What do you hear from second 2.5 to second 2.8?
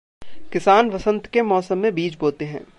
हैं।